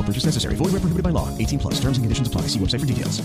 No 0.00 0.06
purchase 0.06 0.24
necessary. 0.24 0.56
Void 0.56 0.72
where 0.72 0.80
prohibited 0.80 1.04
by 1.04 1.10
law. 1.10 1.28
18 1.36 1.58
plus. 1.58 1.74
Terms 1.74 1.98
and 1.98 2.04
conditions 2.04 2.26
apply. 2.28 2.48
See 2.48 2.58
website 2.58 2.80
for 2.80 2.86
details. 2.86 3.20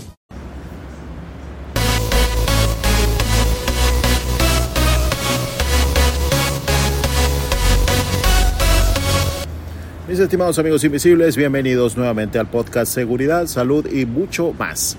Mis 10.06 10.20
estimados 10.20 10.58
amigos 10.58 10.84
invisibles, 10.84 11.36
bienvenidos 11.36 11.96
nuevamente 11.96 12.38
al 12.38 12.48
podcast 12.48 12.92
Seguridad, 12.92 13.46
Salud 13.48 13.86
y 13.90 14.06
mucho 14.06 14.52
más. 14.52 14.96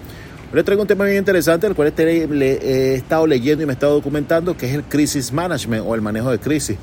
Les 0.52 0.66
traigo 0.66 0.81
un 0.81 0.88
tema 0.88 1.06
bien 1.06 1.17
interesante, 1.17 1.66
el 1.66 1.75
cual 1.75 1.94
he 1.97 2.95
estado 2.95 3.25
leyendo 3.25 3.64
y 3.64 3.66
me 3.66 3.72
he 3.72 3.75
estado 3.75 3.94
documentando, 3.94 4.58
que 4.58 4.66
es 4.66 4.73
el 4.73 4.84
crisis 4.84 5.31
management 5.31 5.86
o 5.88 5.95
el 5.95 6.02
manejo 6.02 6.30
de 6.30 6.39
crisis. 6.39 6.78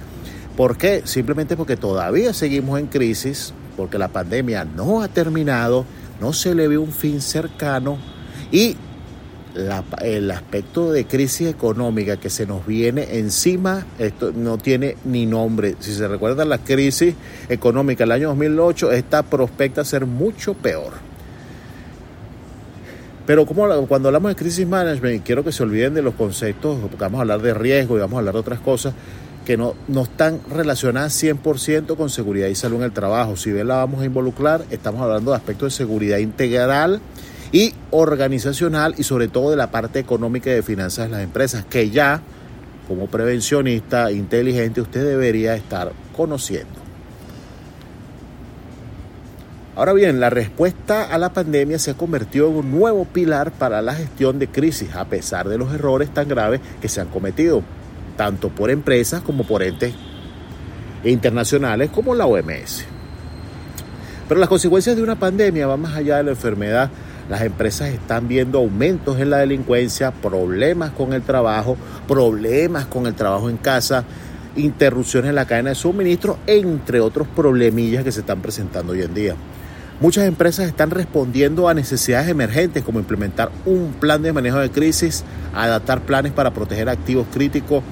¿Por 0.57 0.79
qué? 0.79 1.03
Simplemente 1.05 1.55
porque 1.55 1.77
todavía 1.77 2.33
seguimos 2.33 2.81
en 2.81 2.87
crisis, 2.87 3.53
porque 3.77 3.99
la 3.99 4.09
pandemia 4.09 4.65
no 4.65 5.03
ha 5.03 5.09
terminado, 5.09 5.85
no 6.21 6.33
se 6.33 6.55
le 6.55 6.69
ve 6.69 6.79
un 6.79 6.93
fin 6.93 7.21
cercano 7.21 7.99
y 8.51 8.77
el 10.03 10.31
aspecto 10.31 10.91
de 10.91 11.07
crisis 11.07 11.49
económica 11.49 12.17
que 12.17 12.29
se 12.29 12.47
nos 12.47 12.67
viene 12.67 13.19
encima, 13.19 13.87
esto 13.99 14.33
no 14.33 14.59
tiene 14.59 14.97
ni 15.05 15.27
nombre. 15.27 15.77
Si 15.79 15.95
se 15.95 16.09
recuerdan 16.09 16.49
la 16.49 16.59
crisis 16.59 17.15
económica 17.49 18.03
del 18.03 18.13
año 18.13 18.29
2008, 18.31 18.93
esta 18.93 19.23
prospecta 19.23 19.85
ser 19.85 20.07
mucho 20.07 20.55
peor. 20.55 20.93
Pero 23.27 23.47
como 23.47 23.87
cuando 23.87 24.09
hablamos 24.09 24.31
de 24.31 24.37
crisis 24.37 24.67
management, 24.67 25.25
quiero 25.25 25.45
que 25.45 25.53
se 25.53 25.63
olviden 25.63 25.95
de 25.95 26.03
los 26.03 26.15
conceptos, 26.15 26.79
porque 26.81 26.97
vamos 26.99 27.19
a 27.19 27.23
hablar 27.23 27.41
de 27.41 27.55
riesgo 27.55 27.97
y 27.97 28.01
vamos 28.01 28.17
a 28.17 28.19
hablar 28.19 28.35
de 28.35 28.41
otras 28.41 28.61
cosas 28.61 28.93
que 29.45 29.57
no, 29.57 29.75
no 29.89 30.03
están 30.03 30.41
relacionadas 30.51 31.23
100% 31.23 31.97
con 31.97 32.11
seguridad 32.11 32.49
y 32.49 32.55
salud 32.55 32.79
en 32.79 32.85
el 32.85 32.93
trabajo. 32.93 33.37
Si 33.37 33.53
bien 33.53 33.69
la 33.69 33.77
vamos 33.77 34.03
a 34.03 34.05
involucrar, 34.07 34.65
estamos 34.71 35.03
hablando 35.03 35.33
de 35.33 35.37
aspectos 35.37 35.73
de 35.73 35.77
seguridad 35.77 36.19
integral 36.19 37.01
y 37.53 37.75
organizacional 37.91 38.95
y 38.99 39.05
sobre 39.05 39.29
todo 39.29 39.51
de 39.51 39.57
la 39.57 39.71
parte 39.71 39.99
económica 39.99 40.51
y 40.51 40.55
de 40.55 40.63
finanzas 40.63 41.07
de 41.07 41.13
las 41.13 41.23
empresas, 41.23 41.65
que 41.65 41.91
ya 41.91 42.21
como 42.89 43.07
prevencionista 43.07 44.11
inteligente 44.11 44.81
usted 44.81 45.05
debería 45.05 45.55
estar 45.55 45.93
conociendo. 46.17 46.85
Ahora 49.77 49.93
bien, 49.93 50.21
la 50.21 50.31
respuesta 50.31 51.03
a 51.05 51.19
la 51.19 51.33
pandemia 51.33 51.81
se 51.81 51.91
ha 51.91 51.95
convertido 51.95 52.49
en 52.49 52.57
un 52.57 52.71
nuevo 52.71 53.07
pilar 53.07 53.51
para 53.51 53.83
la 53.83 53.95
gestión 53.95 54.39
de 54.39 54.47
crisis, 54.47 54.95
a 54.95 55.07
pesar 55.07 55.49
de 55.49 55.59
los 55.59 55.75
errores 55.75 56.15
tan 56.15 56.29
graves 56.29 56.61
que 56.81 56.89
se 56.89 57.01
han 57.01 57.09
cometido, 57.09 57.63
tanto 58.17 58.49
por 58.49 58.71
empresas 58.71 59.23
como 59.23 59.45
por 59.45 59.63
entes 59.63 59.95
internacionales 61.05 61.91
como 61.91 62.15
la 62.15 62.27
OMS. 62.27 62.85
Pero 64.29 64.41
las 64.41 64.49
consecuencias 64.49 64.97
de 64.97 65.03
una 65.03 65.19
pandemia 65.19 65.67
van 65.67 65.81
más 65.81 65.95
allá 65.95 66.17
de 66.19 66.25
la 66.25 66.31
enfermedad 66.31 66.91
las 67.29 67.41
empresas 67.41 67.89
están 67.89 68.29
viendo 68.29 68.59
aumentos 68.59 69.19
en 69.19 69.31
la 69.31 69.39
delincuencia, 69.39 70.11
problemas 70.11 70.91
con 70.91 71.15
el 71.15 71.23
trabajo, 71.23 71.77
problemas 72.07 72.85
con 72.87 73.07
el 73.07 73.15
trabajo 73.15 73.49
en 73.49 73.57
casa, 73.57 74.05
interrupciones 74.57 75.31
en 75.31 75.37
la 75.37 75.47
cadena 75.47 75.71
de 75.71 75.75
suministro, 75.75 76.39
entre 76.47 77.01
otros 77.01 77.27
problemillas 77.27 78.05
que 78.05 78.13
se 78.13 78.21
están 78.21 78.43
presentando 78.43 78.93
hoy 78.93 79.03
en 79.03 79.15
día. 79.15 79.37
Muchas 80.01 80.27
empresas 80.27 80.67
están 80.67 80.91
respondiendo 80.91 81.69
a 81.69 81.73
necesidades 81.73 82.29
emergentes 82.29 82.83
como 82.83 82.99
implementar 82.99 83.51
un 83.65 83.95
plan 83.99 84.21
de 84.21 84.33
manejo 84.33 84.59
de 84.59 84.71
crisis, 84.71 85.25
adaptar 85.55 86.03
planes 86.03 86.33
para 86.33 86.53
proteger 86.53 86.91
activos 86.91 87.27
críticos 87.33 87.83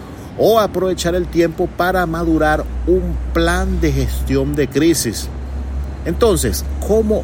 o 0.44 0.58
aprovechar 0.58 1.14
el 1.14 1.28
tiempo 1.28 1.68
para 1.68 2.04
madurar 2.04 2.64
un 2.88 3.16
plan 3.32 3.80
de 3.80 3.92
gestión 3.92 4.56
de 4.56 4.66
crisis. 4.66 5.28
Entonces, 6.04 6.64
¿cómo 6.84 7.22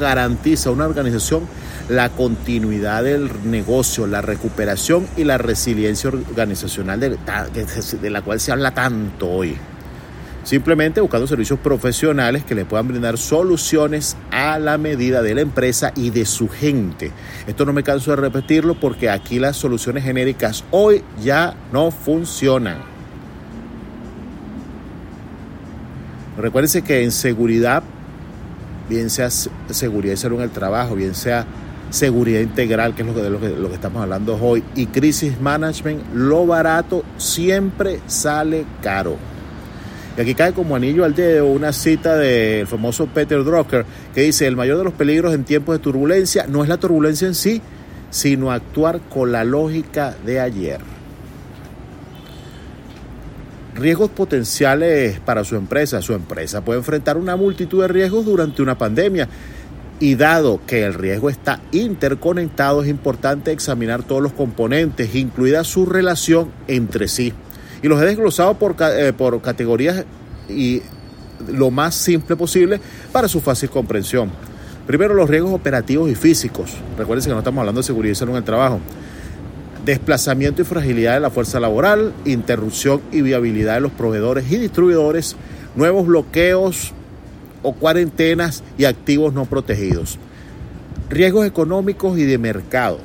garantiza 0.00 0.72
una 0.72 0.86
organización 0.86 1.44
la 1.88 2.08
continuidad 2.08 3.04
del 3.04 3.30
negocio, 3.44 4.08
la 4.08 4.22
recuperación 4.22 5.06
y 5.16 5.22
la 5.22 5.38
resiliencia 5.38 6.10
organizacional 6.10 6.98
de, 6.98 8.10
la 8.10 8.22
cual 8.22 8.40
se 8.40 8.50
habla 8.50 8.72
tanto 8.72 9.28
hoy. 9.28 9.56
Simplemente 10.44 11.00
buscando 11.00 11.26
servicios 11.26 11.58
profesionales 11.60 12.44
que 12.44 12.54
le 12.54 12.64
puedan 12.64 12.88
brindar 12.88 13.16
soluciones 13.16 14.16
a 14.30 14.58
la 14.58 14.76
medida 14.76 15.22
de 15.22 15.34
la 15.34 15.40
empresa 15.40 15.92
y 15.94 16.10
de 16.10 16.24
su 16.24 16.48
gente. 16.48 17.12
Esto 17.46 17.64
no 17.64 17.72
me 17.72 17.84
canso 17.84 18.10
de 18.10 18.16
repetirlo 18.16 18.74
porque 18.74 19.08
aquí 19.08 19.38
las 19.38 19.56
soluciones 19.56 20.02
genéricas 20.02 20.64
hoy 20.72 21.02
ya 21.22 21.54
no 21.72 21.90
funcionan. 21.92 22.78
Recuérdense 26.36 26.82
que 26.82 27.04
en 27.04 27.12
seguridad 27.12 27.82
bien 28.88 29.10
sea 29.10 29.30
seguridad 29.30 30.14
y 30.14 30.16
salud 30.16 30.38
en 30.38 30.44
el 30.44 30.50
trabajo, 30.50 30.94
bien 30.94 31.14
sea 31.14 31.46
seguridad 31.90 32.40
integral, 32.40 32.94
que 32.94 33.02
es 33.02 33.08
lo 33.08 33.14
que, 33.14 33.22
lo 33.22 33.38
lo 33.38 33.68
que 33.68 33.74
estamos 33.74 34.02
hablando 34.02 34.38
hoy, 34.40 34.64
y 34.74 34.86
crisis 34.86 35.40
management, 35.40 36.02
lo 36.14 36.46
barato 36.46 37.04
siempre 37.16 38.00
sale 38.06 38.64
caro. 38.82 39.16
Y 40.16 40.20
aquí 40.20 40.34
cae 40.34 40.52
como 40.52 40.76
anillo 40.76 41.04
al 41.04 41.14
dedo 41.14 41.46
una 41.46 41.72
cita 41.72 42.16
del 42.16 42.66
famoso 42.66 43.06
Peter 43.06 43.42
Drucker 43.42 43.86
que 44.14 44.22
dice, 44.22 44.46
el 44.46 44.56
mayor 44.56 44.78
de 44.78 44.84
los 44.84 44.92
peligros 44.92 45.34
en 45.34 45.44
tiempos 45.44 45.74
de 45.74 45.78
turbulencia 45.78 46.46
no 46.46 46.62
es 46.62 46.68
la 46.68 46.76
turbulencia 46.76 47.26
en 47.26 47.34
sí, 47.34 47.62
sino 48.10 48.52
actuar 48.52 49.00
con 49.08 49.32
la 49.32 49.42
lógica 49.42 50.14
de 50.24 50.38
ayer. 50.38 50.80
Riesgos 53.74 54.10
potenciales 54.10 55.18
para 55.20 55.44
su 55.44 55.56
empresa. 55.56 56.02
Su 56.02 56.12
empresa 56.12 56.62
puede 56.62 56.80
enfrentar 56.80 57.16
una 57.16 57.36
multitud 57.36 57.80
de 57.80 57.88
riesgos 57.88 58.26
durante 58.26 58.60
una 58.60 58.76
pandemia. 58.76 59.28
Y 59.98 60.16
dado 60.16 60.60
que 60.66 60.84
el 60.84 60.94
riesgo 60.94 61.30
está 61.30 61.60
interconectado, 61.70 62.82
es 62.82 62.88
importante 62.88 63.52
examinar 63.52 64.02
todos 64.02 64.20
los 64.20 64.32
componentes, 64.32 65.14
incluida 65.14 65.64
su 65.64 65.86
relación 65.86 66.50
entre 66.66 67.08
sí. 67.08 67.32
Y 67.82 67.88
los 67.88 68.00
he 68.00 68.06
desglosado 68.06 68.54
por, 68.54 68.76
eh, 68.80 69.12
por 69.12 69.40
categorías 69.42 70.04
y 70.48 70.82
lo 71.48 71.70
más 71.70 71.94
simple 71.94 72.36
posible 72.36 72.80
para 73.10 73.28
su 73.28 73.40
fácil 73.40 73.70
comprensión. 73.70 74.30
Primero, 74.86 75.14
los 75.14 75.28
riesgos 75.28 75.52
operativos 75.52 76.10
y 76.10 76.14
físicos. 76.14 76.72
Recuerden 76.96 77.24
que 77.24 77.32
no 77.32 77.38
estamos 77.38 77.60
hablando 77.60 77.80
de 77.80 77.86
seguridad 77.86 78.12
y 78.12 78.16
salud 78.16 78.32
en 78.32 78.38
el 78.38 78.44
trabajo 78.44 78.80
desplazamiento 79.84 80.62
y 80.62 80.64
fragilidad 80.64 81.14
de 81.14 81.20
la 81.20 81.30
fuerza 81.30 81.58
laboral, 81.58 82.12
interrupción 82.24 83.00
y 83.10 83.22
viabilidad 83.22 83.74
de 83.74 83.80
los 83.80 83.92
proveedores 83.92 84.50
y 84.50 84.58
distribuidores, 84.58 85.36
nuevos 85.74 86.06
bloqueos 86.06 86.92
o 87.62 87.72
cuarentenas 87.74 88.62
y 88.78 88.84
activos 88.84 89.32
no 89.34 89.44
protegidos. 89.46 90.18
Riesgos 91.08 91.46
económicos 91.46 92.18
y 92.18 92.24
de 92.24 92.38
mercado. 92.38 92.98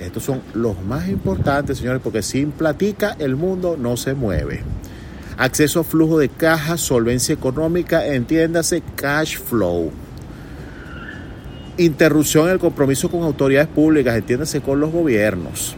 Estos 0.00 0.22
son 0.24 0.40
los 0.54 0.82
más 0.82 1.08
importantes, 1.08 1.78
señores, 1.78 2.00
porque 2.02 2.22
sin 2.22 2.52
platica 2.52 3.16
el 3.18 3.36
mundo 3.36 3.76
no 3.78 3.98
se 3.98 4.14
mueve. 4.14 4.62
Acceso 5.36 5.80
a 5.80 5.84
flujo 5.84 6.18
de 6.18 6.30
caja, 6.30 6.78
solvencia 6.78 7.34
económica, 7.34 8.06
entiéndase 8.06 8.82
cash 8.96 9.38
flow. 9.38 9.90
Interrupción 11.76 12.46
del 12.46 12.58
compromiso 12.58 13.10
con 13.10 13.22
autoridades 13.22 13.68
públicas, 13.68 14.16
entiéndase 14.16 14.62
con 14.62 14.80
los 14.80 14.90
gobiernos. 14.90 15.76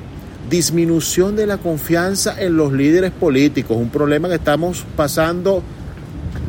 Disminución 0.48 1.34
de 1.34 1.46
la 1.46 1.58
confianza 1.58 2.40
en 2.40 2.56
los 2.56 2.72
líderes 2.72 3.10
políticos, 3.10 3.76
un 3.76 3.88
problema 3.88 4.28
que 4.28 4.36
estamos 4.36 4.84
pasando 4.96 5.62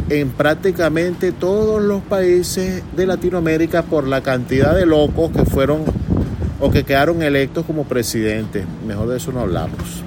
en 0.09 0.29
prácticamente 0.29 1.31
todos 1.31 1.81
los 1.81 2.03
países 2.03 2.83
de 2.95 3.05
Latinoamérica 3.05 3.83
por 3.83 4.07
la 4.07 4.21
cantidad 4.21 4.75
de 4.75 4.85
locos 4.85 5.31
que 5.31 5.45
fueron 5.45 5.85
o 6.63 6.71
que 6.71 6.85
quedaron 6.85 7.21
electos 7.21 7.65
como 7.65 7.83
presidentes. 7.83 8.65
Mejor 8.87 9.09
de 9.09 9.17
eso 9.17 9.33
no 9.33 9.41
hablamos. 9.41 10.01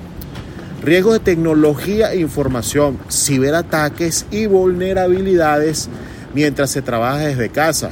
Riesgos 0.83 1.13
de 1.13 1.21
tecnología 1.21 2.15
e 2.15 2.21
información, 2.21 2.99
ciberataques 3.11 4.25
y 4.31 4.47
vulnerabilidades 4.47 5.91
mientras 6.33 6.71
se 6.71 6.81
trabaja 6.81 7.19
desde 7.19 7.51
casa 7.51 7.91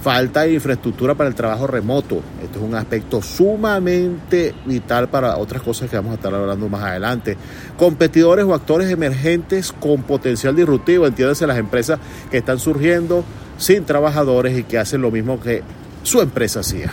falta 0.00 0.42
de 0.42 0.52
infraestructura 0.52 1.16
para 1.16 1.28
el 1.28 1.34
trabajo 1.34 1.66
remoto. 1.66 2.22
Esto 2.40 2.60
es 2.60 2.64
un 2.64 2.76
aspecto 2.76 3.20
sumamente 3.20 4.54
vital 4.64 5.08
para 5.08 5.36
otras 5.36 5.60
cosas 5.60 5.90
que 5.90 5.96
vamos 5.96 6.12
a 6.12 6.14
estar 6.14 6.32
hablando 6.32 6.68
más 6.68 6.84
adelante. 6.84 7.36
Competidores 7.76 8.44
o 8.44 8.54
actores 8.54 8.88
emergentes 8.88 9.72
con 9.72 10.04
potencial 10.04 10.54
disruptivo, 10.54 11.08
entiéndase 11.08 11.48
las 11.48 11.58
empresas 11.58 11.98
que 12.30 12.38
están 12.38 12.60
surgiendo 12.60 13.24
sin 13.58 13.84
trabajadores 13.84 14.56
y 14.56 14.62
que 14.62 14.78
hacen 14.78 15.02
lo 15.02 15.10
mismo 15.10 15.40
que 15.40 15.64
su 16.04 16.20
empresa 16.20 16.60
hacía. 16.60 16.92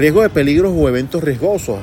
Riesgo 0.00 0.22
de 0.22 0.30
peligros 0.30 0.72
o 0.74 0.88
eventos 0.88 1.22
riesgosos. 1.22 1.78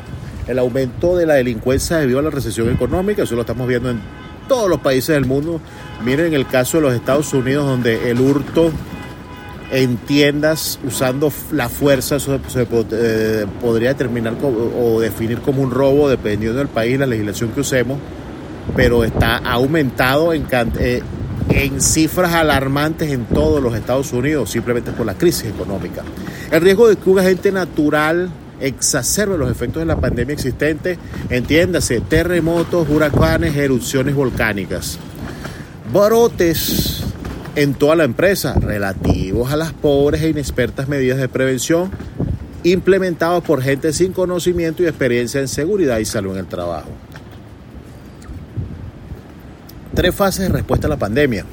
El 0.48 0.58
aumento 0.58 1.16
de 1.16 1.28
la 1.28 1.36
delincuencia 1.36 1.98
debido 1.98 2.18
a 2.18 2.24
la 2.24 2.32
recesión 2.32 2.68
económica, 2.74 3.22
eso 3.22 3.36
lo 3.36 3.42
estamos 3.42 3.68
viendo 3.68 3.92
en 3.92 4.00
todos 4.48 4.68
los 4.68 4.80
países 4.80 5.14
del 5.14 5.26
mundo. 5.26 5.62
Miren 6.04 6.34
el 6.34 6.48
caso 6.48 6.78
de 6.78 6.82
los 6.82 6.96
Estados 6.96 7.32
Unidos, 7.36 7.68
donde 7.68 8.10
el 8.10 8.20
hurto 8.20 8.72
en 9.70 9.98
tiendas 9.98 10.80
usando 10.84 11.32
la 11.52 11.70
fuerza, 11.70 12.16
eso 12.16 12.40
se, 12.48 12.68
eh, 12.92 13.46
podría 13.62 13.90
determinar 13.90 14.34
o 14.42 15.00
definir 15.00 15.38
como 15.42 15.62
un 15.62 15.70
robo, 15.70 16.10
dependiendo 16.10 16.58
del 16.58 16.70
país, 16.70 16.98
la 16.98 17.06
legislación 17.06 17.52
que 17.52 17.60
usemos, 17.60 18.00
pero 18.76 19.04
está 19.04 19.38
aumentado 19.38 20.34
en, 20.34 20.48
eh, 20.80 21.04
en 21.58 21.82
cifras 21.82 22.34
alarmantes 22.34 23.12
en 23.12 23.26
todos 23.26 23.62
los 23.62 23.76
Estados 23.76 24.14
Unidos, 24.14 24.52
simplemente 24.52 24.92
por 24.92 25.08
la 25.08 25.16
crisis 25.16 25.46
económica. 25.46 26.04
El 26.52 26.62
riesgo 26.62 26.88
de 26.88 26.98
que 26.98 27.10
un 27.10 27.18
agente 27.18 27.52
natural 27.52 28.30
exacerbe 28.60 29.38
los 29.38 29.50
efectos 29.50 29.82
de 29.82 29.88
la 29.88 30.00
pandemia 30.00 30.34
existente, 30.34 31.00
entiéndase, 31.30 32.02
terremotos, 32.02 32.88
huracanes, 32.90 33.56
erupciones 33.56 34.14
volcánicas. 34.14 35.00
Brotes 35.92 37.04
en 37.56 37.74
toda 37.74 37.96
la 37.96 38.04
empresa 38.04 38.54
relativos 38.54 39.52
a 39.52 39.56
las 39.56 39.74
pobres 39.74 40.22
e 40.22 40.30
inexpertas 40.30 40.88
medidas 40.88 41.18
de 41.18 41.28
prevención 41.28 41.90
implementados 42.64 43.44
por 43.44 43.64
gente 43.64 43.94
sin 43.94 44.14
conocimiento 44.14 44.84
y 44.84 44.88
experiencia 44.88 45.42
en 45.42 45.48
seguridad 45.48 45.98
y 45.98 46.06
salud 46.06 46.34
en 46.34 46.40
el 46.40 46.48
trabajo. 46.48 46.90
Tres 49.98 50.14
fases 50.14 50.42
de 50.42 50.50
respuesta 50.50 50.86
a 50.86 50.92
la 50.92 50.98
pandemia 50.98 51.44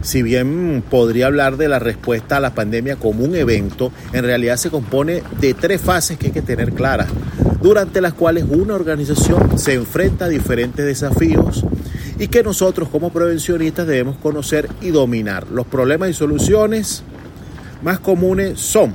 si 0.00 0.22
bien 0.22 0.84
podría 0.88 1.26
hablar 1.26 1.56
de 1.56 1.66
la 1.66 1.80
respuesta 1.80 2.36
a 2.36 2.40
la 2.40 2.54
pandemia 2.54 2.94
como 2.94 3.24
un 3.24 3.34
evento, 3.34 3.90
en 4.12 4.22
realidad 4.22 4.56
se 4.58 4.70
compone 4.70 5.24
de 5.40 5.52
tres 5.52 5.80
fases 5.80 6.18
que 6.18 6.26
hay 6.26 6.32
que 6.32 6.42
tener 6.42 6.72
claras, 6.72 7.08
durante 7.60 8.00
las 8.00 8.12
cuales 8.12 8.44
una 8.48 8.74
organización 8.74 9.58
se 9.58 9.74
enfrenta 9.74 10.26
a 10.26 10.28
diferentes 10.28 10.86
desafíos 10.86 11.64
y 12.16 12.28
que 12.28 12.44
nosotros 12.44 12.88
como 12.88 13.12
prevencionistas 13.12 13.88
debemos 13.88 14.18
conocer 14.18 14.68
y 14.80 14.90
dominar. 14.90 15.48
Los 15.48 15.66
problemas 15.66 16.10
y 16.10 16.14
soluciones 16.14 17.02
más 17.82 17.98
comunes 17.98 18.60
son 18.60 18.94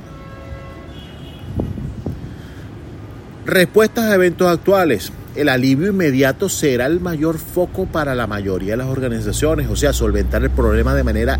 respuestas 3.44 4.06
a 4.06 4.14
eventos 4.14 4.48
actuales, 4.48 5.12
el 5.38 5.48
alivio 5.48 5.86
inmediato 5.86 6.48
será 6.48 6.86
el 6.86 6.98
mayor 6.98 7.38
foco 7.38 7.86
para 7.86 8.16
la 8.16 8.26
mayoría 8.26 8.72
de 8.72 8.78
las 8.78 8.88
organizaciones, 8.88 9.68
o 9.68 9.76
sea, 9.76 9.92
solventar 9.92 10.42
el 10.42 10.50
problema 10.50 10.96
de 10.96 11.04
manera 11.04 11.38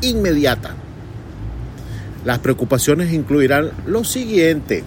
inmediata. 0.00 0.74
Las 2.24 2.40
preocupaciones 2.40 3.12
incluirán 3.12 3.70
lo 3.86 4.02
siguiente, 4.02 4.82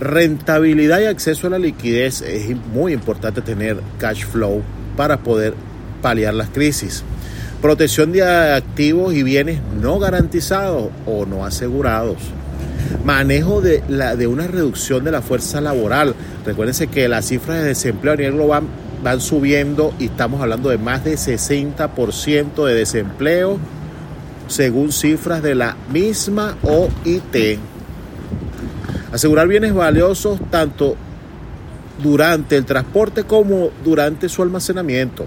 rentabilidad 0.00 1.00
y 1.00 1.04
acceso 1.04 1.46
a 1.46 1.50
la 1.50 1.60
liquidez. 1.60 2.22
Es 2.22 2.56
muy 2.74 2.94
importante 2.94 3.42
tener 3.42 3.78
cash 3.98 4.24
flow 4.24 4.60
para 4.96 5.18
poder 5.18 5.54
paliar 6.02 6.34
las 6.34 6.48
crisis. 6.48 7.04
Protección 7.62 8.10
de 8.10 8.24
activos 8.24 9.14
y 9.14 9.22
bienes 9.22 9.60
no 9.80 10.00
garantizados 10.00 10.90
o 11.06 11.26
no 11.26 11.44
asegurados 11.44 12.16
manejo 13.04 13.60
de, 13.60 13.82
la, 13.88 14.16
de 14.16 14.26
una 14.26 14.46
reducción 14.46 15.04
de 15.04 15.10
la 15.10 15.22
fuerza 15.22 15.60
laboral. 15.60 16.14
Recuérdense 16.44 16.88
que 16.88 17.08
las 17.08 17.26
cifras 17.26 17.58
de 17.58 17.64
desempleo 17.68 18.14
a 18.14 18.16
nivel 18.16 18.34
global 18.34 18.62
van 19.02 19.20
subiendo 19.20 19.94
y 19.98 20.06
estamos 20.06 20.40
hablando 20.40 20.68
de 20.68 20.78
más 20.78 21.04
de 21.04 21.14
60% 21.14 22.64
de 22.66 22.74
desempleo 22.74 23.58
según 24.50 24.92
cifras 24.92 25.42
de 25.42 25.54
la 25.54 25.76
misma 25.92 26.56
OIT. 26.62 27.58
Asegurar 29.12 29.48
bienes 29.48 29.72
valiosos 29.72 30.40
tanto 30.50 30.96
durante 32.02 32.56
el 32.56 32.64
transporte 32.64 33.24
como 33.24 33.70
durante 33.84 34.28
su 34.28 34.42
almacenamiento. 34.42 35.26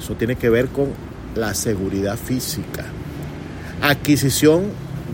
Eso 0.00 0.14
tiene 0.14 0.36
que 0.36 0.50
ver 0.50 0.68
con 0.68 0.88
la 1.36 1.54
seguridad 1.54 2.16
física. 2.16 2.84
Adquisición 3.80 4.64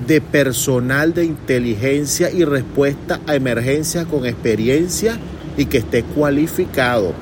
de 0.07 0.21
personal 0.21 1.15
de 1.15 1.25
inteligencia 1.25 2.31
y 2.31 2.45
respuesta 2.45 3.21
a 3.27 3.35
emergencias 3.35 4.07
con 4.07 4.27
experiencia 4.27 5.19
y 5.57 5.67
que 5.67 5.79
esté 5.79 6.03
cualificado. 6.03 7.13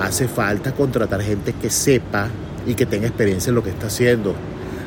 Hace 0.00 0.28
falta 0.28 0.72
contratar 0.72 1.22
gente 1.22 1.52
que 1.52 1.70
sepa 1.70 2.28
y 2.66 2.74
que 2.74 2.86
tenga 2.86 3.06
experiencia 3.06 3.50
en 3.50 3.54
lo 3.54 3.62
que 3.62 3.70
está 3.70 3.86
haciendo. 3.86 4.34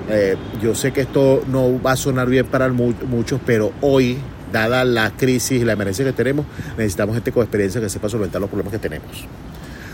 Eh, 0.10 0.36
yo 0.62 0.76
sé 0.76 0.92
que 0.92 1.02
esto 1.02 1.44
no 1.48 1.82
va 1.82 1.94
a 1.94 1.96
sonar 1.96 2.28
bien 2.28 2.46
para 2.46 2.68
muchos, 2.70 3.40
pero 3.46 3.72
hoy, 3.82 4.18
dada 4.52 4.84
la 4.84 5.12
crisis 5.12 5.62
y 5.62 5.66
la 5.66 5.74
emergencia 5.74 6.04
que 6.04 6.14
tenemos, 6.14 6.46
necesitamos 6.78 7.16
gente 7.16 7.32
con 7.32 7.44
experiencia 7.44 7.80
que 7.80 7.90
sepa 7.90 8.10
solventar 8.10 8.42
los 8.42 8.50
problemas 8.50 8.74
que 8.74 8.80
tenemos. 8.80 9.26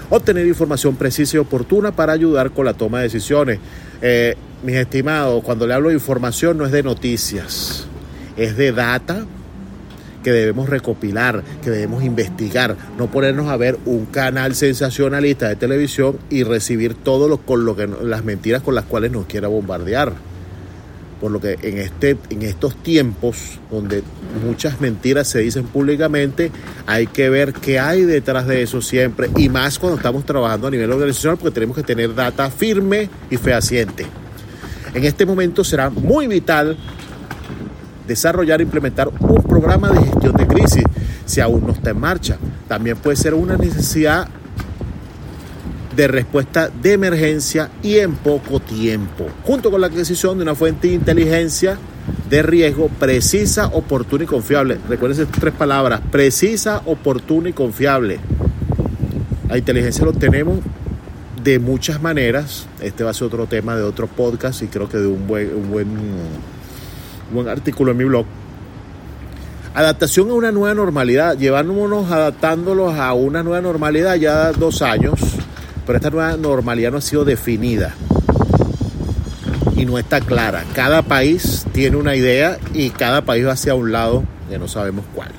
Obtener 0.09 0.47
información 0.47 0.95
precisa 0.95 1.37
y 1.37 1.39
oportuna 1.39 1.91
para 1.91 2.13
ayudar 2.13 2.51
con 2.51 2.65
la 2.65 2.73
toma 2.73 2.97
de 2.97 3.03
decisiones. 3.03 3.59
Eh, 4.01 4.35
mis 4.63 4.75
estimados, 4.75 5.43
cuando 5.43 5.67
le 5.67 5.73
hablo 5.73 5.89
de 5.89 5.95
información 5.95 6.57
no 6.57 6.65
es 6.65 6.71
de 6.71 6.83
noticias, 6.83 7.85
es 8.35 8.57
de 8.57 8.71
data 8.71 9.25
que 10.23 10.31
debemos 10.31 10.67
recopilar, 10.67 11.43
que 11.63 11.69
debemos 11.69 12.03
investigar, 12.03 12.75
no 12.97 13.09
ponernos 13.09 13.47
a 13.47 13.57
ver 13.57 13.77
un 13.85 14.05
canal 14.05 14.55
sensacionalista 14.55 15.47
de 15.47 15.55
televisión 15.55 16.17
y 16.29 16.43
recibir 16.43 16.93
todo 16.93 17.27
lo, 17.27 17.37
con 17.37 17.65
lo 17.65 17.75
que 17.75 17.87
las 17.87 18.25
mentiras 18.25 18.61
con 18.61 18.75
las 18.75 18.85
cuales 18.85 19.11
nos 19.11 19.27
quiera 19.27 19.47
bombardear. 19.47 20.13
Por 21.19 21.31
lo 21.31 21.41
que 21.41 21.57
en, 21.61 21.77
este, 21.79 22.17
en 22.29 22.43
estos 22.43 22.75
tiempos 22.81 23.59
donde 23.69 24.03
muchas 24.45 24.79
mentiras 24.79 25.27
se 25.27 25.39
dicen 25.39 25.65
públicamente, 25.65 26.51
hay 26.85 27.07
que 27.07 27.29
ver 27.29 27.53
qué 27.53 27.79
hay 27.79 28.03
detrás 28.03 28.47
de 28.47 28.61
eso 28.61 28.81
siempre 28.81 29.29
y 29.35 29.49
más 29.49 29.79
cuando 29.79 29.97
estamos 29.97 30.25
trabajando 30.25 30.67
a 30.67 30.71
nivel 30.71 30.91
organizacional 30.91 31.37
porque 31.37 31.53
tenemos 31.53 31.75
que 31.75 31.83
tener 31.83 32.15
data 32.15 32.49
firme 32.49 33.09
y 33.29 33.37
fehaciente. 33.37 34.05
En 34.93 35.03
este 35.03 35.25
momento 35.25 35.63
será 35.63 35.89
muy 35.89 36.27
vital 36.27 36.77
desarrollar 38.07 38.59
e 38.59 38.63
implementar 38.63 39.07
un 39.07 39.43
programa 39.43 39.89
de 39.89 39.99
gestión 39.99 40.35
de 40.35 40.47
crisis 40.47 40.83
si 41.25 41.41
aún 41.41 41.65
no 41.67 41.73
está 41.73 41.91
en 41.91 41.99
marcha. 41.99 42.37
También 42.67 42.97
puede 42.97 43.17
ser 43.17 43.33
una 43.33 43.55
necesidad 43.55 44.27
de 45.95 46.07
respuesta 46.07 46.69
de 46.69 46.93
emergencia 46.93 47.69
y 47.81 47.97
en 47.97 48.15
poco 48.15 48.59
tiempo, 48.59 49.27
junto 49.43 49.71
con 49.71 49.81
la 49.81 49.87
adquisición 49.87 50.37
de 50.37 50.43
una 50.43 50.55
fuente 50.55 50.87
de 50.87 50.93
inteligencia 50.93 51.77
de 52.29 52.41
riesgo 52.43 52.89
precisa, 52.89 53.67
oportuna 53.67 54.23
y 54.23 54.27
confiable. 54.27 54.77
Recuerden 54.87 55.27
tres 55.39 55.53
palabras, 55.53 56.01
precisa, 56.11 56.81
oportuna 56.85 57.49
y 57.49 57.53
confiable. 57.53 58.19
La 59.47 59.57
inteligencia 59.57 60.05
lo 60.05 60.13
tenemos 60.13 60.59
de 61.43 61.59
muchas 61.59 62.01
maneras. 62.01 62.67
Este 62.81 63.03
va 63.03 63.11
a 63.11 63.13
ser 63.13 63.27
otro 63.27 63.47
tema 63.47 63.75
de 63.75 63.83
otro 63.83 64.07
podcast 64.07 64.61
y 64.61 64.67
creo 64.67 64.87
que 64.87 64.97
de 64.97 65.07
un 65.07 65.27
buen, 65.27 65.55
un 65.55 65.71
buen, 65.71 65.87
buen 67.33 67.47
artículo 67.47 67.91
en 67.91 67.97
mi 67.97 68.03
blog. 68.03 68.25
Adaptación 69.73 70.29
a 70.29 70.33
una 70.33 70.51
nueva 70.51 70.73
normalidad, 70.73 71.37
llevándonos 71.37 72.11
adaptándolos 72.11 72.95
a 72.95 73.13
una 73.13 73.43
nueva 73.43 73.61
normalidad 73.61 74.15
ya 74.15 74.51
dos 74.51 74.81
años, 74.81 75.19
pero 75.89 75.97
esta 75.97 76.11
nueva 76.11 76.37
normalidad 76.37 76.91
no 76.91 76.99
ha 76.99 77.01
sido 77.01 77.25
definida. 77.25 77.95
y 79.75 79.87
no 79.87 79.97
está 79.97 80.21
clara. 80.21 80.63
Cada 80.75 81.01
país 81.01 81.65
tiene 81.71 81.97
una 81.97 82.15
idea 82.15 82.59
y 82.75 82.91
cada 82.91 83.23
país 83.23 83.47
va 83.47 83.53
hacia 83.53 83.73
un 83.73 83.91
lado 83.91 84.23
que 84.51 84.59
no 84.59 84.67
sabemos 84.67 85.03
cuál. 85.15 85.31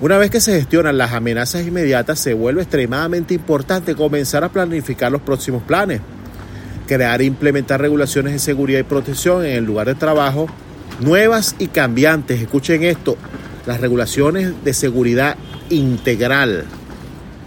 Una 0.00 0.16
vez 0.16 0.30
que 0.30 0.40
se 0.40 0.54
gestionan 0.54 0.96
las 0.96 1.12
amenazas 1.12 1.66
inmediatas, 1.66 2.18
se 2.18 2.32
vuelve 2.32 2.62
extremadamente 2.62 3.34
importante 3.34 3.94
comenzar 3.94 4.42
a 4.42 4.48
planificar 4.48 5.12
los 5.12 5.20
próximos 5.20 5.62
planes, 5.62 6.00
crear 6.86 7.20
e 7.20 7.26
implementar 7.26 7.82
regulaciones 7.82 8.32
de 8.32 8.38
seguridad 8.38 8.80
y 8.80 8.84
protección 8.84 9.44
en 9.44 9.52
el 9.52 9.64
lugar 9.64 9.88
de 9.88 9.96
trabajo, 9.96 10.46
nuevas 11.00 11.56
y 11.58 11.66
cambiantes. 11.66 12.40
Escuchen 12.40 12.84
esto, 12.84 13.18
las 13.66 13.82
regulaciones 13.82 14.54
de 14.64 14.72
seguridad 14.72 15.36
integral, 15.68 16.64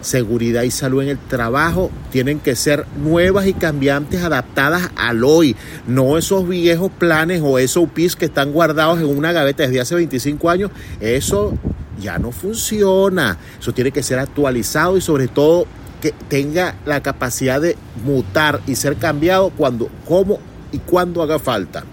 seguridad 0.02 0.64
y 0.64 0.72
salud 0.72 1.04
en 1.04 1.10
el 1.10 1.18
trabajo 1.18 1.92
tienen 2.12 2.40
que 2.40 2.56
ser 2.56 2.86
nuevas 2.98 3.48
y 3.48 3.54
cambiantes, 3.54 4.22
adaptadas 4.22 4.90
al 4.96 5.24
hoy, 5.24 5.56
no 5.88 6.18
esos 6.18 6.48
viejos 6.48 6.92
planes 6.92 7.42
o 7.44 7.60
esos 7.60 7.84
UPIs 7.84 8.16
que 8.16 8.26
están 8.26 8.52
guardados 8.52 9.00
en 9.00 9.06
una 9.06 9.32
gaveta 9.32 9.64
desde 9.64 9.82
hace 9.82 9.96
25 9.96 10.50
años. 10.50 10.72
Eso 11.00 11.54
ya 12.00 12.18
no 12.18 12.32
funciona. 12.32 13.38
Eso 13.60 13.74
tiene 13.74 13.92
que 13.92 14.04
ser 14.04 14.20
actualizado 14.20 14.98
y 14.98 15.02
sobre 15.02 15.28
todo 15.28 15.66
que 16.02 16.14
tenga 16.30 16.76
la 16.86 17.04
capacidad 17.04 17.60
de 17.60 17.76
mutar 18.06 18.62
y 18.68 18.76
ser 18.76 18.96
cambiado 18.96 19.50
cuando, 19.50 19.90
como 20.08 20.40
y 20.72 20.80
cuando 20.80 21.22
haga 21.22 21.40
falta. 21.40 21.84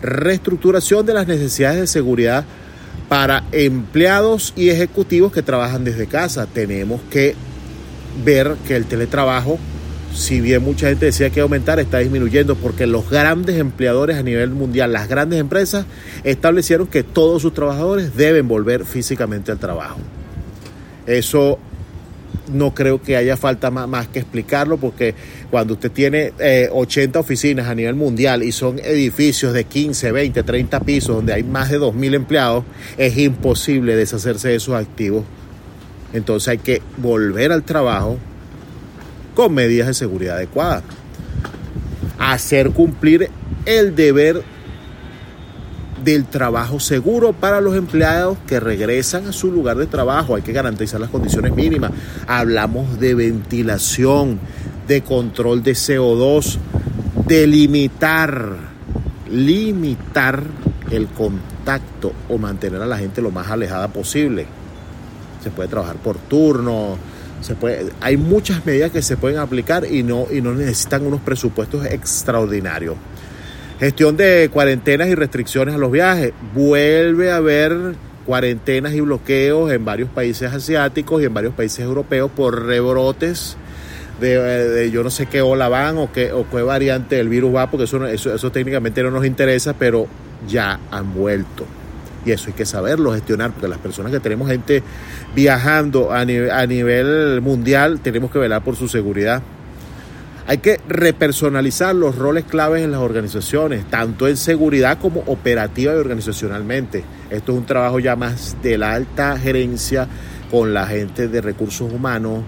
Reestructuración 0.00 1.04
de 1.04 1.14
las 1.14 1.26
necesidades 1.26 1.80
de 1.80 1.86
seguridad 1.86 2.44
para 3.08 3.44
empleados 3.52 4.52
y 4.56 4.70
ejecutivos 4.70 5.32
que 5.32 5.42
trabajan 5.42 5.84
desde 5.84 6.06
casa. 6.06 6.46
Tenemos 6.46 7.00
que 7.10 7.34
ver 8.24 8.56
que 8.66 8.76
el 8.76 8.86
teletrabajo 8.86 9.58
si 10.14 10.40
bien 10.40 10.62
mucha 10.62 10.88
gente 10.88 11.06
decía 11.06 11.30
que 11.30 11.40
aumentar, 11.40 11.78
está 11.78 11.98
disminuyendo 11.98 12.56
porque 12.56 12.86
los 12.86 13.08
grandes 13.08 13.56
empleadores 13.56 14.16
a 14.16 14.22
nivel 14.22 14.50
mundial, 14.50 14.92
las 14.92 15.08
grandes 15.08 15.38
empresas, 15.38 15.86
establecieron 16.24 16.86
que 16.86 17.02
todos 17.02 17.42
sus 17.42 17.54
trabajadores 17.54 18.16
deben 18.16 18.48
volver 18.48 18.84
físicamente 18.84 19.52
al 19.52 19.58
trabajo. 19.58 19.98
Eso 21.06 21.58
no 22.52 22.74
creo 22.74 23.02
que 23.02 23.16
haya 23.16 23.36
falta 23.36 23.70
más, 23.70 24.08
que 24.08 24.18
explicarlo 24.18 24.76
porque 24.76 25.14
cuando 25.50 25.74
usted 25.74 25.90
tiene 25.90 26.32
80 26.70 27.18
eh, 27.18 27.20
oficinas 27.20 27.66
a 27.68 27.74
nivel 27.74 27.94
mundial 27.94 28.42
y 28.42 28.52
son 28.52 28.78
edificios 28.78 29.52
de 29.52 29.64
15, 29.64 30.12
20, 30.12 30.42
30 30.42 30.80
pisos 30.80 31.16
donde 31.16 31.32
hay 31.32 31.42
más 31.42 31.70
de 31.70 31.78
2.000 31.78 32.14
empleados, 32.14 32.64
es 32.96 33.16
imposible 33.18 33.96
deshacerse 33.96 34.48
de 34.48 34.56
esos 34.56 34.74
activos. 34.74 35.24
Entonces 36.12 36.48
hay 36.48 36.58
que 36.58 36.82
volver 36.96 37.52
al 37.52 37.62
trabajo 37.62 38.18
con 39.34 39.54
medidas 39.54 39.88
de 39.88 39.94
seguridad 39.94 40.36
adecuadas. 40.36 40.82
Hacer 42.18 42.70
cumplir 42.70 43.30
el 43.66 43.94
deber 43.94 44.42
del 46.04 46.24
trabajo 46.26 46.80
seguro 46.80 47.32
para 47.32 47.60
los 47.60 47.76
empleados 47.76 48.38
que 48.46 48.60
regresan 48.60 49.26
a 49.26 49.32
su 49.32 49.50
lugar 49.50 49.76
de 49.76 49.86
trabajo. 49.86 50.34
Hay 50.34 50.42
que 50.42 50.52
garantizar 50.52 51.00
las 51.00 51.10
condiciones 51.10 51.54
mínimas. 51.54 51.92
Hablamos 52.26 52.98
de 52.98 53.14
ventilación, 53.14 54.38
de 54.86 55.02
control 55.02 55.62
de 55.62 55.72
CO2, 55.72 56.58
de 57.26 57.46
limitar, 57.46 58.56
limitar 59.30 60.42
el 60.90 61.06
contacto 61.08 62.12
o 62.28 62.38
mantener 62.38 62.80
a 62.82 62.86
la 62.86 62.98
gente 62.98 63.20
lo 63.20 63.30
más 63.30 63.50
alejada 63.50 63.88
posible. 63.88 64.46
Se 65.42 65.50
puede 65.50 65.68
trabajar 65.68 65.96
por 65.96 66.16
turno, 66.16 66.96
se 67.40 67.54
puede, 67.54 67.90
hay 68.00 68.16
muchas 68.16 68.64
medidas 68.66 68.90
que 68.90 69.02
se 69.02 69.16
pueden 69.16 69.38
aplicar 69.38 69.84
y 69.84 70.02
no, 70.02 70.26
y 70.32 70.40
no 70.40 70.54
necesitan 70.54 71.06
unos 71.06 71.20
presupuestos 71.20 71.84
extraordinarios. 71.86 72.96
Gestión 73.80 74.16
de 74.16 74.50
cuarentenas 74.52 75.08
y 75.08 75.14
restricciones 75.14 75.74
a 75.74 75.78
los 75.78 75.92
viajes. 75.92 76.32
Vuelve 76.54 77.30
a 77.30 77.36
haber 77.36 77.94
cuarentenas 78.26 78.92
y 78.92 79.00
bloqueos 79.00 79.70
en 79.72 79.84
varios 79.84 80.10
países 80.10 80.52
asiáticos 80.52 81.22
y 81.22 81.26
en 81.26 81.34
varios 81.34 81.54
países 81.54 81.80
europeos 81.80 82.30
por 82.30 82.66
rebrotes 82.66 83.56
de, 84.20 84.90
yo 84.92 85.02
no 85.02 85.10
sé 85.10 85.26
qué 85.26 85.42
ola 85.42 85.68
van 85.68 85.96
o 85.98 86.12
qué, 86.12 86.32
o 86.32 86.48
qué 86.48 86.62
variante 86.62 87.16
del 87.16 87.28
virus 87.28 87.54
va, 87.54 87.70
porque 87.70 87.84
eso, 87.84 88.04
eso, 88.06 88.34
eso 88.34 88.52
técnicamente 88.52 89.02
no 89.02 89.10
nos 89.10 89.24
interesa, 89.24 89.74
pero 89.74 90.06
ya 90.48 90.80
han 90.90 91.14
vuelto. 91.14 91.64
Y 92.26 92.32
eso 92.32 92.48
hay 92.48 92.54
que 92.54 92.66
saberlo 92.66 93.12
gestionar, 93.14 93.52
porque 93.52 93.68
las 93.68 93.78
personas 93.78 94.12
que 94.12 94.20
tenemos 94.20 94.48
gente 94.48 94.82
viajando 95.34 96.12
a, 96.12 96.20
a 96.20 96.66
nivel 96.66 97.40
mundial, 97.40 98.00
tenemos 98.00 98.30
que 98.30 98.38
velar 98.38 98.62
por 98.62 98.76
su 98.76 98.88
seguridad. 98.88 99.42
Hay 100.48 100.58
que 100.58 100.80
repersonalizar 100.88 101.94
los 101.94 102.16
roles 102.16 102.44
claves 102.44 102.82
en 102.82 102.90
las 102.90 103.02
organizaciones, 103.02 103.84
tanto 103.90 104.26
en 104.26 104.38
seguridad 104.38 104.98
como 104.98 105.20
operativa 105.26 105.92
y 105.92 105.96
organizacionalmente. 105.98 107.04
Esto 107.28 107.52
es 107.52 107.58
un 107.58 107.66
trabajo 107.66 107.98
ya 107.98 108.16
más 108.16 108.56
de 108.62 108.78
la 108.78 108.94
alta 108.94 109.36
gerencia 109.36 110.08
con 110.50 110.72
la 110.72 110.86
gente 110.86 111.28
de 111.28 111.42
recursos 111.42 111.92
humanos, 111.92 112.44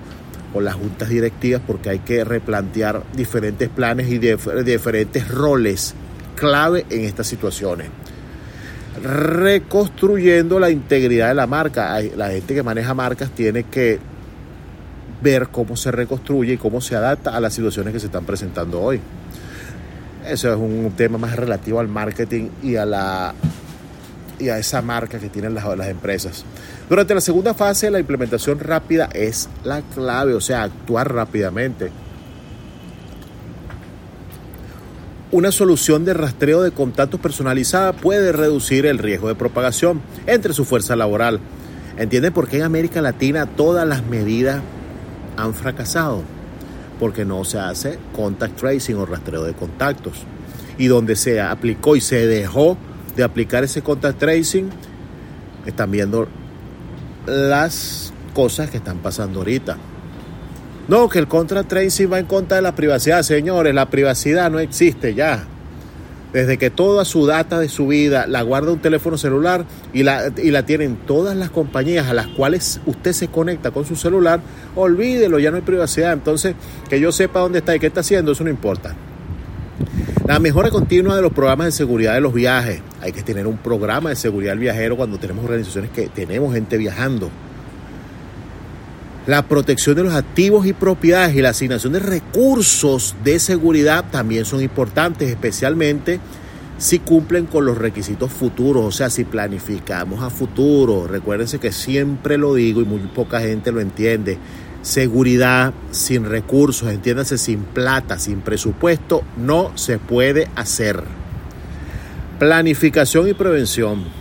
con 0.50 0.64
las 0.64 0.76
juntas 0.76 1.10
directivas, 1.10 1.60
porque 1.66 1.90
hay 1.90 1.98
que 1.98 2.24
replantear 2.24 3.02
diferentes 3.14 3.68
planes 3.68 4.08
y 4.08 4.16
diferentes 4.16 5.28
roles 5.28 5.94
clave 6.36 6.86
en 6.88 7.04
estas 7.04 7.26
situaciones 7.26 7.88
reconstruyendo 9.02 10.58
la 10.58 10.68
integridad 10.68 11.28
de 11.28 11.34
la 11.34 11.46
marca. 11.46 12.00
La 12.16 12.30
gente 12.30 12.54
que 12.54 12.62
maneja 12.62 12.92
marcas 12.92 13.30
tiene 13.30 13.64
que 13.64 13.98
ver 15.22 15.48
cómo 15.48 15.76
se 15.76 15.90
reconstruye 15.90 16.54
y 16.54 16.56
cómo 16.56 16.80
se 16.80 16.96
adapta 16.96 17.36
a 17.36 17.40
las 17.40 17.54
situaciones 17.54 17.92
que 17.92 18.00
se 18.00 18.06
están 18.06 18.24
presentando 18.24 18.80
hoy. 18.80 19.00
Eso 20.26 20.50
es 20.50 20.56
un 20.56 20.92
tema 20.96 21.18
más 21.18 21.36
relativo 21.36 21.80
al 21.80 21.88
marketing 21.88 22.48
y 22.62 22.76
a 22.76 22.84
la 22.84 23.34
y 24.38 24.48
a 24.48 24.58
esa 24.58 24.80
marca 24.80 25.18
que 25.18 25.28
tienen 25.28 25.54
las, 25.54 25.66
las 25.76 25.88
empresas. 25.88 26.44
Durante 26.88 27.14
la 27.14 27.20
segunda 27.20 27.52
fase, 27.52 27.90
la 27.90 28.00
implementación 28.00 28.58
rápida 28.58 29.10
es 29.12 29.48
la 29.64 29.82
clave, 29.82 30.34
o 30.34 30.40
sea, 30.40 30.62
actuar 30.62 31.12
rápidamente. 31.12 31.90
Una 35.30 35.52
solución 35.52 36.04
de 36.04 36.14
rastreo 36.14 36.62
de 36.62 36.72
contactos 36.72 37.20
personalizada 37.20 37.92
puede 37.92 38.32
reducir 38.32 38.86
el 38.86 38.98
riesgo 38.98 39.28
de 39.28 39.36
propagación 39.36 40.00
entre 40.26 40.54
su 40.54 40.64
fuerza 40.64 40.96
laboral. 40.96 41.38
¿Entienden 41.98 42.32
por 42.32 42.48
qué 42.48 42.56
en 42.56 42.62
América 42.64 43.00
Latina 43.02 43.46
todas 43.46 43.86
las 43.86 44.04
medidas 44.06 44.62
han 45.36 45.54
fracasado? 45.54 46.22
Porque 46.98 47.24
no 47.24 47.44
se 47.44 47.58
hace 47.58 47.98
contact 48.14 48.56
tracing 48.58 48.96
o 48.96 49.06
rastreo 49.06 49.44
de 49.44 49.54
contactos. 49.54 50.24
Y 50.78 50.86
donde 50.86 51.16
se 51.16 51.40
aplicó 51.40 51.96
y 51.96 52.00
se 52.00 52.26
dejó 52.26 52.76
de 53.16 53.24
aplicar 53.24 53.64
ese 53.64 53.82
contact 53.82 54.18
tracing, 54.18 54.70
están 55.66 55.90
viendo 55.90 56.28
las 57.26 58.12
cosas 58.34 58.70
que 58.70 58.78
están 58.78 58.98
pasando 58.98 59.40
ahorita. 59.40 59.76
No, 60.88 61.08
que 61.08 61.18
el 61.18 61.28
contra 61.28 61.62
tracing 61.62 62.12
va 62.12 62.18
en 62.18 62.26
contra 62.26 62.56
de 62.56 62.62
la 62.62 62.74
privacidad. 62.74 63.22
Señores, 63.22 63.74
la 63.74 63.90
privacidad 63.90 64.50
no 64.50 64.58
existe 64.58 65.14
ya. 65.14 65.46
Desde 66.32 66.58
que 66.58 66.70
toda 66.70 67.04
su 67.04 67.26
data 67.26 67.58
de 67.58 67.68
su 67.68 67.88
vida 67.88 68.26
la 68.26 68.42
guarda 68.42 68.70
un 68.70 68.78
teléfono 68.78 69.18
celular 69.18 69.64
y 69.92 70.04
la, 70.04 70.32
y 70.36 70.50
la 70.50 70.64
tienen 70.64 70.96
todas 71.06 71.36
las 71.36 71.50
compañías 71.50 72.08
a 72.08 72.14
las 72.14 72.28
cuales 72.28 72.80
usted 72.86 73.12
se 73.12 73.28
conecta 73.28 73.72
con 73.72 73.84
su 73.84 73.96
celular, 73.96 74.40
olvídelo, 74.76 75.38
ya 75.38 75.50
no 75.50 75.56
hay 75.56 75.62
privacidad. 75.62 76.12
Entonces, 76.12 76.54
que 76.88 77.00
yo 77.00 77.10
sepa 77.10 77.40
dónde 77.40 77.58
está 77.58 77.74
y 77.74 77.80
qué 77.80 77.88
está 77.88 78.00
haciendo, 78.00 78.32
eso 78.32 78.44
no 78.44 78.50
importa. 78.50 78.94
La 80.26 80.38
mejora 80.38 80.70
continua 80.70 81.16
de 81.16 81.22
los 81.22 81.32
programas 81.32 81.66
de 81.66 81.72
seguridad 81.72 82.14
de 82.14 82.20
los 82.20 82.32
viajes. 82.32 82.80
Hay 83.00 83.10
que 83.10 83.22
tener 83.22 83.48
un 83.48 83.56
programa 83.56 84.10
de 84.10 84.16
seguridad 84.16 84.52
del 84.52 84.60
viajero 84.60 84.96
cuando 84.96 85.18
tenemos 85.18 85.44
organizaciones 85.44 85.90
que 85.90 86.08
tenemos 86.08 86.54
gente 86.54 86.76
viajando 86.76 87.30
la 89.26 89.42
protección 89.42 89.96
de 89.96 90.04
los 90.04 90.14
activos 90.14 90.66
y 90.66 90.72
propiedades 90.72 91.36
y 91.36 91.42
la 91.42 91.50
asignación 91.50 91.92
de 91.92 92.00
recursos 92.00 93.14
de 93.22 93.38
seguridad 93.38 94.06
también 94.10 94.44
son 94.44 94.62
importantes, 94.62 95.28
especialmente 95.28 96.20
si 96.78 96.98
cumplen 96.98 97.44
con 97.44 97.66
los 97.66 97.76
requisitos 97.76 98.32
futuros, 98.32 98.84
o 98.86 98.90
sea, 98.90 99.10
si 99.10 99.24
planificamos 99.24 100.22
a 100.22 100.30
futuro. 100.30 101.06
Recuérdense 101.06 101.58
que 101.58 101.72
siempre 101.72 102.38
lo 102.38 102.54
digo 102.54 102.80
y 102.80 102.86
muy 102.86 103.00
poca 103.00 103.40
gente 103.40 103.70
lo 103.70 103.80
entiende. 103.80 104.38
Seguridad 104.80 105.74
sin 105.90 106.24
recursos, 106.24 106.90
entiéndase, 106.90 107.36
sin 107.36 107.64
plata, 107.64 108.18
sin 108.18 108.40
presupuesto, 108.40 109.22
no 109.36 109.76
se 109.76 109.98
puede 109.98 110.48
hacer. 110.56 111.04
Planificación 112.38 113.28
y 113.28 113.34
prevención. 113.34 114.19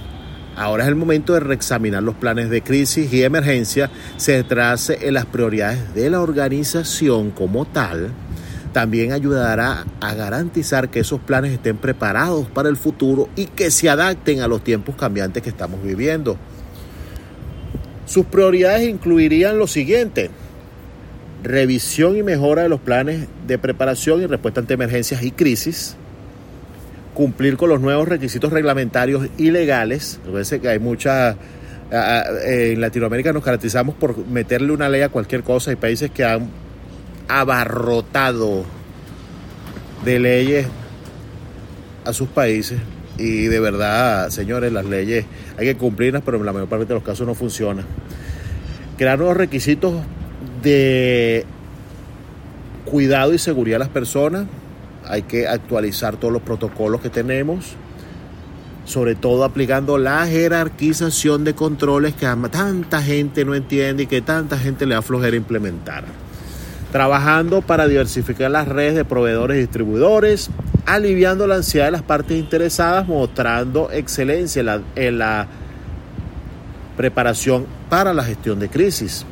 Ahora 0.60 0.84
es 0.84 0.90
el 0.90 0.96
momento 0.96 1.34
de 1.34 1.40
reexaminar 1.40 2.04
los 2.04 2.16
planes 2.16 2.50
de 2.50 2.62
crisis 2.62 3.14
y 3.14 3.24
emergencia, 3.24 3.90
centrarse 4.18 5.08
en 5.08 5.14
las 5.14 5.26
prioridades 5.26 5.96
de 5.96 6.10
la 6.10 6.20
organización 6.20 7.32
como 7.32 7.64
tal. 7.64 8.10
También 8.74 9.14
ayudará 9.14 9.86
a 10.02 10.14
garantizar 10.16 10.90
que 10.90 11.00
esos 11.00 11.22
planes 11.22 11.54
estén 11.54 11.78
preparados 11.78 12.48
para 12.48 12.68
el 12.68 12.76
futuro 12.76 13.30
y 13.38 13.46
que 13.46 13.72
se 13.72 13.90
adapten 13.90 14.42
a 14.42 14.50
los 14.50 14.62
tiempos 14.62 14.98
cambiantes 14.98 15.42
que 15.42 15.50
estamos 15.50 15.82
viviendo. 15.82 16.36
Sus 18.06 18.26
prioridades 18.26 18.86
incluirían 18.90 19.58
lo 19.58 19.66
siguiente. 19.66 20.30
revisión 21.42 22.18
y 22.18 22.24
mejora 22.24 22.64
de 22.64 22.70
los 22.70 22.82
planes 22.82 23.28
de 23.48 23.58
preparación 23.58 24.22
y 24.22 24.26
respuesta 24.26 24.60
ante 24.60 24.74
emergencias 24.74 25.24
y 25.24 25.32
crisis, 25.32 25.96
cumplir 27.20 27.58
con 27.58 27.68
los 27.68 27.82
nuevos 27.82 28.08
requisitos 28.08 28.50
reglamentarios 28.50 29.28
y 29.38 29.52
legales. 29.52 30.22
Parece 30.26 30.62
que 30.62 30.70
hay 30.70 30.80
muchas. 30.80 31.36
En 31.92 32.80
Latinoamérica 32.80 33.34
nos 33.34 33.44
caracterizamos 33.44 33.94
por 33.96 34.26
meterle 34.26 34.72
una 34.72 34.88
ley 34.88 35.02
a 35.02 35.10
cualquier 35.10 35.44
cosa. 35.44 35.72
Hay 35.72 35.76
países 35.76 36.12
que 36.12 36.24
han 36.24 36.50
abarrotado 37.28 38.64
de 40.06 40.18
leyes 40.18 40.68
a 42.06 42.14
sus 42.14 42.30
países. 42.30 42.80
Y 43.18 43.48
de 43.48 43.60
verdad, 43.60 44.30
señores, 44.30 44.72
las 44.72 44.86
leyes 44.86 45.26
hay 45.58 45.66
que 45.66 45.76
cumplirlas, 45.76 46.24
pero 46.24 46.38
en 46.38 46.46
la 46.46 46.54
mayor 46.54 46.70
parte 46.70 46.86
de 46.86 46.94
los 46.94 47.04
casos 47.04 47.28
no 47.28 47.36
funcionan. 47.36 47.84
Crear 48.98 49.18
nuevos 49.18 49.36
requisitos 49.36 49.94
de 50.64 51.44
cuidado 52.86 53.34
y 53.34 53.40
seguridad 53.40 53.76
de 53.76 53.80
las 53.80 53.90
personas. 53.90 54.46
Hay 55.10 55.24
que 55.24 55.48
actualizar 55.48 56.18
todos 56.18 56.32
los 56.32 56.44
protocolos 56.44 57.02
que 57.02 57.10
tenemos, 57.10 57.74
sobre 58.86 59.16
todo 59.16 59.44
aplicando 59.44 59.98
la 59.98 60.26
jerarquización 60.28 61.44
de 61.44 61.56
controles 61.56 62.14
que 62.14 62.28
tanta 62.52 63.02
gente 63.02 63.44
no 63.44 63.56
entiende 63.56 64.04
y 64.04 64.06
que 64.06 64.22
tanta 64.22 64.58
gente 64.60 64.86
le 64.86 64.94
da 64.94 65.02
flojera 65.02 65.36
implementar. 65.36 66.04
Trabajando 66.92 67.62
para 67.64 67.88
diversificar 67.88 68.52
las 68.52 68.68
redes 68.68 68.94
de 68.96 69.04
proveedores 69.04 69.58
y 69.58 69.62
distribuidores, 69.62 70.52
aliviando 70.86 71.48
la 71.48 71.56
ansiedad 71.56 71.86
de 71.86 71.92
las 71.92 72.04
partes 72.04 72.38
interesadas, 72.38 73.08
mostrando 73.08 73.90
excelencia 73.92 74.60
en 74.60 74.66
la, 74.68 74.82
en 74.96 75.18
la 75.18 75.48
preparación 76.98 77.66
para 77.90 78.14
la 78.14 78.24
gestión 78.24 78.60
de 78.60 78.70
crisis. 78.70 79.26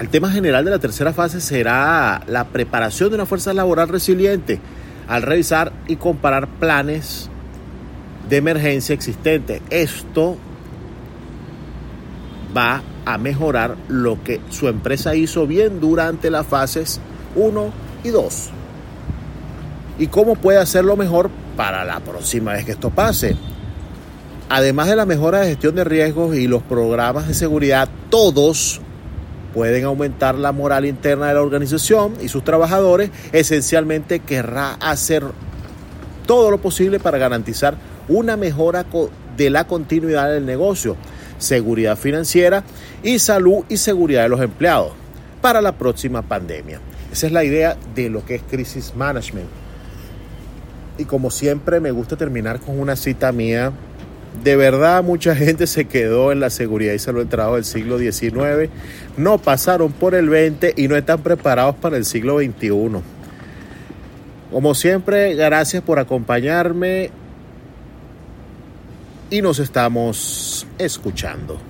El 0.00 0.08
tema 0.08 0.30
general 0.30 0.64
de 0.64 0.70
la 0.70 0.78
tercera 0.78 1.12
fase 1.12 1.42
será 1.42 2.22
la 2.26 2.48
preparación 2.48 3.10
de 3.10 3.16
una 3.16 3.26
fuerza 3.26 3.52
laboral 3.52 3.90
resiliente 3.90 4.58
al 5.06 5.20
revisar 5.20 5.72
y 5.88 5.96
comparar 5.96 6.48
planes 6.48 7.28
de 8.26 8.38
emergencia 8.38 8.94
existentes. 8.94 9.60
Esto 9.68 10.38
va 12.56 12.82
a 13.04 13.18
mejorar 13.18 13.76
lo 13.88 14.24
que 14.24 14.40
su 14.48 14.68
empresa 14.68 15.14
hizo 15.14 15.46
bien 15.46 15.80
durante 15.80 16.30
las 16.30 16.46
fases 16.46 16.98
1 17.36 17.70
y 18.02 18.08
2. 18.08 18.50
¿Y 19.98 20.06
cómo 20.06 20.34
puede 20.34 20.60
hacerlo 20.60 20.96
mejor 20.96 21.28
para 21.58 21.84
la 21.84 22.00
próxima 22.00 22.54
vez 22.54 22.64
que 22.64 22.72
esto 22.72 22.88
pase? 22.88 23.36
Además 24.48 24.88
de 24.88 24.96
la 24.96 25.04
mejora 25.04 25.40
de 25.40 25.48
gestión 25.48 25.74
de 25.74 25.84
riesgos 25.84 26.34
y 26.36 26.48
los 26.48 26.62
programas 26.62 27.28
de 27.28 27.34
seguridad, 27.34 27.86
todos 28.08 28.80
pueden 29.54 29.84
aumentar 29.84 30.34
la 30.34 30.52
moral 30.52 30.84
interna 30.84 31.28
de 31.28 31.34
la 31.34 31.42
organización 31.42 32.14
y 32.20 32.28
sus 32.28 32.44
trabajadores, 32.44 33.10
esencialmente 33.32 34.20
querrá 34.20 34.74
hacer 34.74 35.24
todo 36.26 36.50
lo 36.50 36.58
posible 36.58 37.00
para 37.00 37.18
garantizar 37.18 37.76
una 38.08 38.36
mejora 38.36 38.86
de 39.36 39.50
la 39.50 39.66
continuidad 39.66 40.30
del 40.30 40.46
negocio, 40.46 40.96
seguridad 41.38 41.96
financiera 41.96 42.64
y 43.02 43.18
salud 43.18 43.64
y 43.68 43.76
seguridad 43.76 44.22
de 44.22 44.28
los 44.28 44.40
empleados 44.40 44.92
para 45.40 45.60
la 45.60 45.72
próxima 45.72 46.22
pandemia. 46.22 46.80
Esa 47.12 47.26
es 47.26 47.32
la 47.32 47.44
idea 47.44 47.76
de 47.94 48.10
lo 48.10 48.24
que 48.24 48.36
es 48.36 48.42
crisis 48.42 48.94
management. 48.94 49.48
Y 50.98 51.04
como 51.04 51.30
siempre 51.30 51.80
me 51.80 51.90
gusta 51.90 52.16
terminar 52.16 52.60
con 52.60 52.78
una 52.78 52.94
cita 52.94 53.32
mía 53.32 53.72
de 54.42 54.56
verdad 54.56 55.02
mucha 55.02 55.34
gente 55.34 55.66
se 55.66 55.86
quedó 55.86 56.32
en 56.32 56.40
la 56.40 56.50
seguridad 56.50 56.92
y 56.94 56.98
salud 56.98 57.20
del 57.20 57.28
trabajo 57.28 57.56
del 57.56 57.64
siglo 57.64 57.98
XIX, 57.98 58.70
no 59.16 59.38
pasaron 59.38 59.92
por 59.92 60.14
el 60.14 60.28
XX 60.28 60.72
y 60.76 60.88
no 60.88 60.96
están 60.96 61.22
preparados 61.22 61.76
para 61.76 61.96
el 61.96 62.04
siglo 62.04 62.38
XXI. 62.38 62.70
Como 64.50 64.74
siempre, 64.74 65.34
gracias 65.34 65.82
por 65.82 65.98
acompañarme 65.98 67.10
y 69.30 69.42
nos 69.42 69.58
estamos 69.58 70.66
escuchando. 70.78 71.69